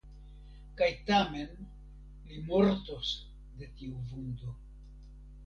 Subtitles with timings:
[0.79, 1.51] Kaj tamen
[2.31, 3.13] li mortos
[3.61, 4.57] de tiu vundo.